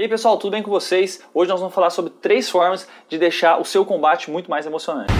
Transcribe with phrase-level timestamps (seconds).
[0.00, 1.20] E aí pessoal, tudo bem com vocês?
[1.34, 5.12] Hoje nós vamos falar sobre três formas de deixar o seu combate muito mais emocionante.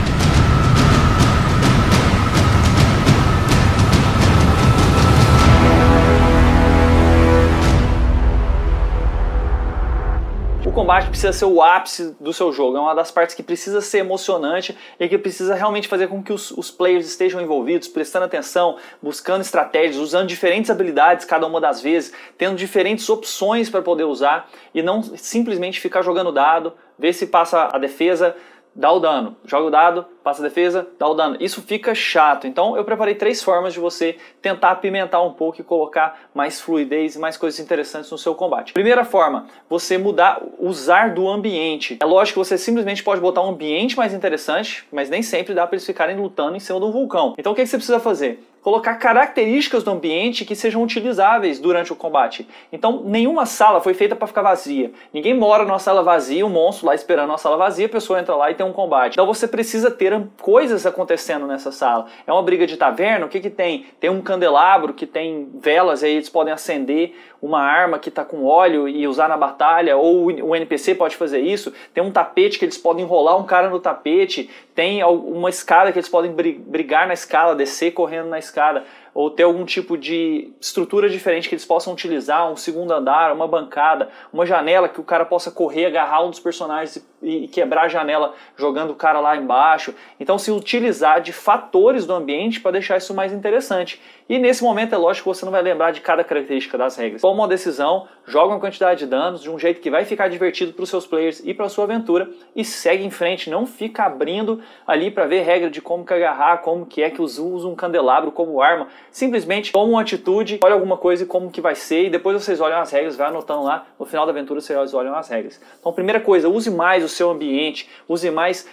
[10.90, 13.98] Combate precisa ser o ápice do seu jogo, é uma das partes que precisa ser
[13.98, 18.76] emocionante e que precisa realmente fazer com que os, os players estejam envolvidos, prestando atenção,
[19.00, 24.50] buscando estratégias, usando diferentes habilidades cada uma das vezes, tendo diferentes opções para poder usar
[24.74, 28.34] e não simplesmente ficar jogando dado, ver se passa a defesa,
[28.74, 29.36] dá o dano.
[29.44, 31.36] Joga o dado, passa a defesa, dá o dano.
[31.40, 32.46] Isso fica chato.
[32.46, 37.16] Então eu preparei três formas de você tentar apimentar um pouco e colocar mais fluidez
[37.16, 38.72] e mais coisas interessantes no seu combate.
[38.72, 41.98] Primeira forma, você mudar, usar do ambiente.
[42.00, 45.66] É lógico que você simplesmente pode botar um ambiente mais interessante, mas nem sempre dá
[45.66, 47.34] para eles ficarem lutando em cima de um vulcão.
[47.38, 48.44] Então o que, que você precisa fazer?
[48.62, 52.46] colocar características do ambiente que sejam utilizáveis durante o combate.
[52.72, 54.92] Então, nenhuma sala foi feita para ficar vazia.
[55.12, 58.34] Ninguém mora numa sala vazia, um monstro lá esperando uma sala vazia, a pessoa entra
[58.34, 59.14] lá e tem um combate.
[59.14, 62.06] Então, você precisa ter coisas acontecendo nessa sala.
[62.26, 63.86] É uma briga de taverna, o que que tem?
[63.98, 68.44] Tem um candelabro que tem velas, aí eles podem acender uma arma que está com
[68.44, 71.72] óleo e usar na batalha, ou o NPC pode fazer isso.
[71.94, 74.50] Tem um tapete que eles podem enrolar um cara no tapete.
[74.74, 79.42] Tem uma escada que eles podem brigar na escala, descer correndo na escada ou ter
[79.42, 84.46] algum tipo de estrutura diferente que eles possam utilizar, um segundo andar, uma bancada, uma
[84.46, 88.90] janela que o cara possa correr, agarrar um dos personagens e, quebrar a janela jogando
[88.90, 89.94] o cara lá embaixo.
[90.18, 94.00] Então se utilizar de fatores do ambiente para deixar isso mais interessante.
[94.28, 97.20] E nesse momento é lógico que você não vai lembrar de cada característica das regras.
[97.20, 100.72] Toma uma decisão, joga uma quantidade de danos de um jeito que vai ficar divertido
[100.72, 104.62] para os seus players e para sua aventura e segue em frente, não fica abrindo
[104.86, 108.30] ali para ver regra de como que agarrar, como que é que usa um candelabro
[108.30, 112.10] como arma simplesmente toma uma atitude, olha alguma coisa e como que vai ser, e
[112.10, 115.28] depois vocês olham as regras, vai anotando lá, no final da aventura vocês olham as
[115.28, 115.60] regras.
[115.78, 118.66] Então, primeira coisa, use mais o seu ambiente, use mais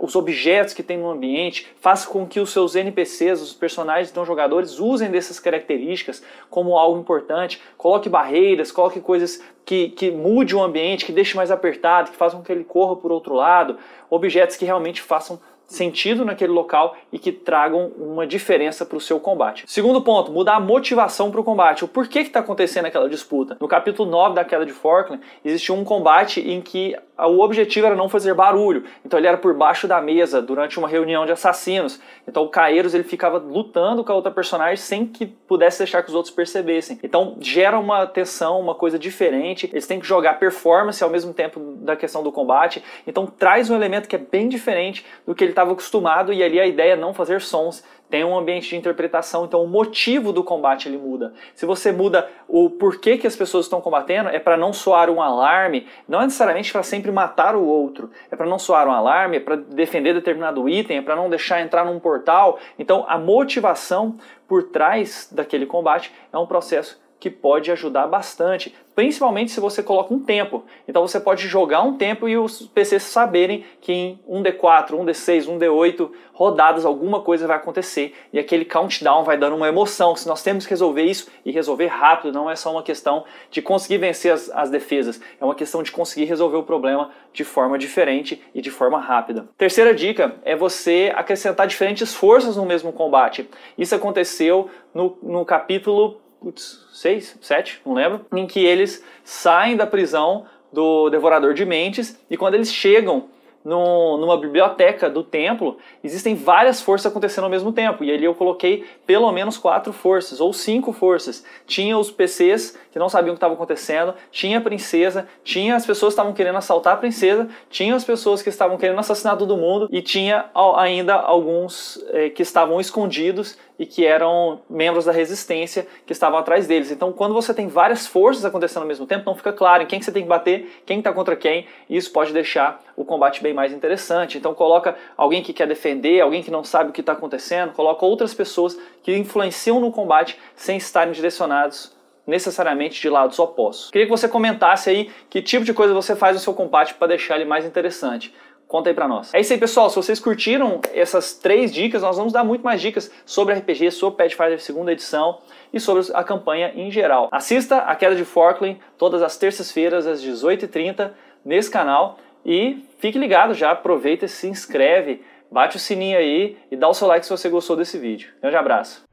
[0.00, 4.24] os objetos que tem no ambiente, faça com que os seus NPCs, os personagens então
[4.24, 7.60] jogadores, usem dessas características como algo importante.
[7.76, 12.38] Coloque barreiras, coloque coisas que, que mude o ambiente, que deixe mais apertado, que façam
[12.38, 13.76] com que ele corra por outro lado,
[14.08, 19.18] objetos que realmente façam sentido naquele local e que tragam uma diferença para o seu
[19.18, 19.64] combate.
[19.66, 21.84] Segundo ponto, mudar a motivação para o combate.
[21.84, 23.56] O porquê que está acontecendo aquela disputa?
[23.60, 27.94] No capítulo 9 da Queda de Forkland, existiu um combate em que o objetivo era
[27.94, 28.84] não fazer barulho.
[29.04, 32.00] Então ele era por baixo da mesa durante uma reunião de assassinos.
[32.26, 36.08] Então o Caeiros ele ficava lutando com a outra personagem sem que pudesse deixar que
[36.08, 36.98] os outros percebessem.
[37.02, 39.68] Então gera uma tensão, uma coisa diferente.
[39.72, 42.82] Eles têm que jogar performance ao mesmo tempo da questão do combate.
[43.06, 46.60] Então traz um elemento que é bem diferente do que ele estava acostumado e ali
[46.60, 50.44] a ideia é não fazer sons, tem um ambiente de interpretação, então o motivo do
[50.44, 51.32] combate ele muda.
[51.54, 55.20] Se você muda o porquê que as pessoas estão combatendo, é para não soar um
[55.20, 59.38] alarme, não é necessariamente para sempre matar o outro, é para não soar um alarme,
[59.38, 62.58] é para defender determinado item, é para não deixar entrar num portal.
[62.78, 64.16] Então a motivação
[64.46, 70.12] por trás daquele combate é um processo que pode ajudar bastante, principalmente se você coloca
[70.12, 70.64] um tempo.
[70.86, 76.10] Então você pode jogar um tempo e os PCs saberem que em 1D4, 1D6, 1D8
[76.32, 80.14] rodadas alguma coisa vai acontecer e aquele countdown vai dando uma emoção.
[80.16, 83.62] Se nós temos que resolver isso e resolver rápido, não é só uma questão de
[83.62, 87.78] conseguir vencer as, as defesas, é uma questão de conseguir resolver o problema de forma
[87.78, 89.48] diferente e de forma rápida.
[89.56, 93.48] Terceira dica é você acrescentar diferentes forças no mesmo combate.
[93.78, 99.86] Isso aconteceu no, no capítulo putz, seis, sete, não lembro, em que eles saem da
[99.86, 103.30] prisão do Devorador de Mentes e quando eles chegam
[103.64, 108.04] no, numa biblioteca do templo, existem várias forças acontecendo ao mesmo tempo.
[108.04, 111.44] E ali eu coloquei pelo menos quatro forças, ou cinco forças.
[111.66, 115.84] Tinha os PCs que não sabiam o que estava acontecendo, tinha a princesa, tinha as
[115.84, 119.56] pessoas que estavam querendo assaltar a princesa, tinha as pessoas que estavam querendo assassinar todo
[119.56, 120.44] mundo, e tinha
[120.76, 126.66] ainda alguns eh, que estavam escondidos e que eram membros da resistência que estavam atrás
[126.66, 126.92] deles.
[126.92, 129.98] Então, quando você tem várias forças acontecendo ao mesmo tempo, não fica claro em quem
[129.98, 133.42] que você tem que bater, quem está contra quem, e isso pode deixar o combate
[133.42, 134.36] bem mais interessante.
[134.36, 138.04] Então, coloca alguém que quer defender, alguém que não sabe o que está acontecendo, coloca
[138.04, 141.94] outras pessoas que influenciam no combate sem estarem direcionados
[142.26, 143.90] necessariamente de lados opostos.
[143.90, 147.08] Queria que você comentasse aí que tipo de coisa você faz no seu combate para
[147.08, 148.34] deixar ele mais interessante.
[148.66, 149.32] Conta aí pra nós.
[149.34, 149.90] É isso aí, pessoal.
[149.90, 154.16] Se vocês curtiram essas três dicas, nós vamos dar muito mais dicas sobre RPG, sobre
[154.16, 155.38] Pathfinder segunda edição
[155.72, 157.28] e sobre a campanha em geral.
[157.30, 161.12] Assista a Queda de Forkland todas as terças-feiras às 18h30
[161.44, 166.88] nesse canal e fique ligado já, aproveita se inscreve, bate o sininho aí e dá
[166.88, 168.32] o seu like se você gostou desse vídeo.
[168.40, 169.04] Grande abraço.